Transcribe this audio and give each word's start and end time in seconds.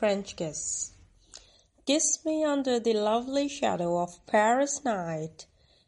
French 0.00 0.34
Kiss. 0.34 0.92
Kiss 1.84 2.24
me 2.24 2.42
under 2.42 2.80
the 2.80 2.94
lovely 2.94 3.48
shadow 3.48 3.98
of 3.98 4.24
Paris 4.26 4.82
night, 4.82 5.44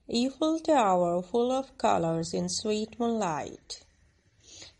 Eiffel 0.07 0.61
Tower 0.61 1.23
full 1.23 1.51
of 1.51 1.79
colors 1.79 2.35
in 2.35 2.51
sweet 2.51 3.01
moonlight. 3.01 3.83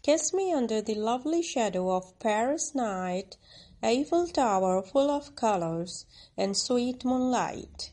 Kiss 0.03 0.35
me 0.35 0.53
under 0.53 0.83
the 0.83 0.97
lovely 0.97 1.41
shadow 1.41 1.97
of 1.97 2.19
Paris 2.19 2.75
night, 2.75 3.39
Eiffel 3.83 4.27
Tower 4.27 4.83
full 4.83 5.11
of 5.11 5.35
colors 5.35 6.05
in 6.37 6.55
sweet 6.55 7.03
moonlight. 7.03 7.91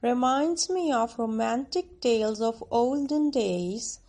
Reminds 0.00 0.70
me 0.70 0.90
of 0.90 1.18
romantic 1.18 2.00
tales 2.00 2.40
of 2.40 2.64
olden 2.70 3.30
days, 3.30 4.00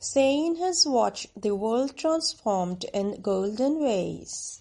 Seine 0.00 0.56
his 0.56 0.84
watch 0.84 1.28
the 1.36 1.54
world 1.54 1.96
transformed 1.96 2.82
in 2.92 3.20
golden 3.20 3.78
ways 3.78 4.59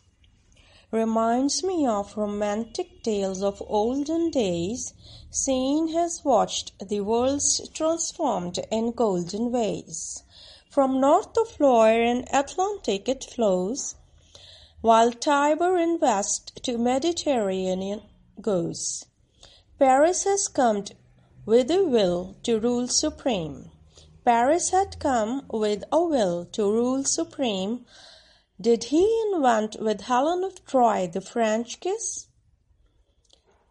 reminds 0.91 1.63
me 1.63 1.85
of 1.85 2.17
romantic 2.17 3.03
tales 3.03 3.43
of 3.43 3.61
olden 3.67 4.31
days, 4.31 4.93
Seine 5.29 5.91
has 5.91 6.25
watched 6.25 6.71
the 6.79 6.99
world 7.01 7.43
transformed 7.73 8.57
in 8.71 8.91
golden 8.91 9.51
ways. 9.51 10.23
From 10.69 10.99
north 10.99 11.37
of 11.37 11.59
Loire 11.59 12.01
in 12.01 12.25
Atlantic 12.31 13.07
it 13.07 13.23
flows, 13.23 13.95
while 14.81 15.11
Tiber 15.11 15.77
in 15.77 15.99
west 15.99 16.59
to 16.63 16.77
Mediterranean 16.77 18.01
goes. 18.41 19.05
Paris 19.77 20.23
has 20.23 20.47
come 20.47 20.85
with 21.45 21.69
a 21.69 21.83
will 21.83 22.35
to 22.43 22.59
rule 22.59 22.87
supreme. 22.87 23.71
Paris 24.25 24.69
had 24.69 24.99
come 24.99 25.45
with 25.49 25.83
a 25.91 26.01
will 26.01 26.45
to 26.45 26.71
rule 26.71 27.03
supreme 27.03 27.85
did 28.61 28.85
he 28.85 29.23
invent 29.31 29.79
with 29.79 30.01
Helen 30.01 30.43
of 30.43 30.65
Troy 30.65 31.07
the 31.07 31.21
French 31.21 31.79
kiss? 31.79 32.27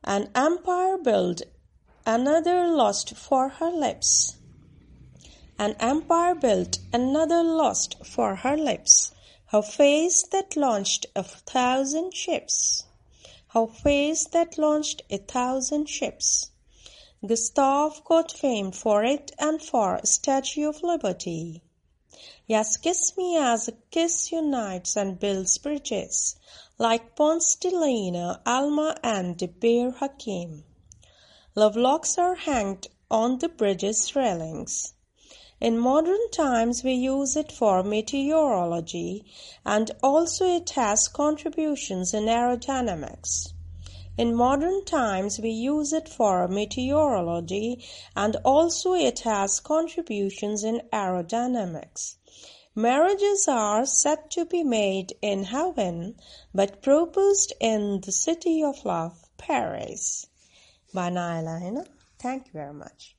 An 0.02 0.30
empire 0.34 0.96
built, 0.96 1.42
another 2.06 2.66
lost 2.66 3.14
for 3.14 3.50
her 3.50 3.70
lips. 3.70 4.36
An 5.58 5.76
empire 5.78 6.34
built, 6.34 6.78
another 6.90 7.42
lost 7.42 7.96
for 8.06 8.36
her 8.36 8.56
lips. 8.56 9.12
Her 9.48 9.60
face 9.60 10.22
that 10.32 10.56
launched 10.56 11.04
a 11.14 11.22
thousand 11.22 12.14
ships. 12.14 12.84
Her 13.48 13.66
face 13.66 14.26
that 14.28 14.56
launched 14.56 15.02
a 15.10 15.18
thousand 15.18 15.90
ships. 15.90 16.50
Gustave 17.26 18.00
got 18.04 18.32
fame 18.32 18.72
for 18.72 19.04
it 19.04 19.32
and 19.38 19.60
for 19.60 20.00
Statue 20.04 20.68
of 20.68 20.82
Liberty. 20.82 21.62
Yes, 22.46 22.76
kiss 22.76 23.16
me 23.16 23.36
as 23.36 23.68
a 23.68 23.72
kiss 23.90 24.32
unites 24.32 24.96
and 24.96 25.18
builds 25.18 25.58
bridges, 25.58 26.36
like 26.78 27.14
Ponce 27.14 27.54
de 27.56 27.70
Leon, 27.70 28.40
Alma, 28.46 28.96
and 29.02 29.38
the 29.38 29.48
Bir-Hakeim. 29.48 30.64
Love 31.54 31.76
locks 31.76 32.16
are 32.18 32.34
hanged 32.34 32.86
on 33.10 33.38
the 33.38 33.48
bridge's 33.48 34.14
railings. 34.14 34.94
In 35.60 35.76
modern 35.76 36.30
times 36.30 36.84
we 36.84 36.92
use 36.92 37.34
it 37.34 37.50
for 37.50 37.82
meteorology 37.82 39.24
and 39.64 39.90
also 40.02 40.46
it 40.46 40.70
has 40.70 41.08
contributions 41.08 42.14
in 42.14 42.26
aerodynamics. 42.26 43.52
In 44.18 44.34
modern 44.34 44.84
times 44.84 45.38
we 45.38 45.50
use 45.50 45.92
it 45.92 46.08
for 46.08 46.48
meteorology 46.48 47.84
and 48.16 48.34
also 48.44 48.92
it 48.94 49.20
has 49.20 49.60
contributions 49.60 50.64
in 50.64 50.82
aerodynamics. 50.92 52.16
Marriages 52.74 53.46
are 53.46 53.86
said 53.86 54.28
to 54.32 54.44
be 54.44 54.64
made 54.64 55.12
in 55.22 55.44
heaven, 55.44 56.16
but 56.52 56.82
proposed 56.82 57.52
in 57.60 58.00
the 58.00 58.10
city 58.10 58.60
of 58.60 58.84
love, 58.84 59.28
Paris. 59.36 60.26
By 60.92 61.10
Naila 61.10 61.86
Thank 62.18 62.46
you 62.46 62.52
very 62.54 62.74
much. 62.74 63.14